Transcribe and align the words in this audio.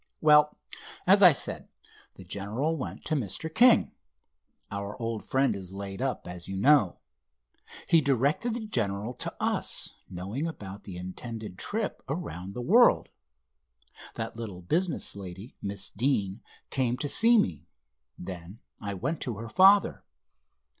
Well, 0.19 0.57
as 1.05 1.21
I 1.21 1.31
said, 1.31 1.67
the 2.15 2.23
General 2.23 2.75
went 2.75 3.05
to 3.05 3.13
Mr. 3.13 3.53
King. 3.53 3.91
Our 4.71 4.99
old 4.99 5.23
friend 5.23 5.55
is 5.55 5.75
laid 5.75 6.01
up, 6.01 6.25
as 6.27 6.47
you 6.47 6.57
know. 6.57 6.97
He 7.87 8.01
directed 8.01 8.55
the 8.55 8.65
general 8.65 9.13
to 9.13 9.31
us, 9.39 9.93
knowing 10.09 10.47
about 10.47 10.85
the 10.85 10.97
intended 10.97 11.59
trip 11.59 12.01
around 12.09 12.55
the 12.55 12.61
world. 12.63 13.09
That 14.15 14.35
little 14.35 14.63
business 14.63 15.15
lady, 15.15 15.55
Miss 15.61 15.91
Deane, 15.91 16.41
came 16.71 16.97
to 16.97 17.07
see 17.07 17.37
me. 17.37 17.67
Then 18.17 18.57
I 18.79 18.95
went 18.95 19.21
to 19.21 19.37
her 19.37 19.49
father." 19.49 20.03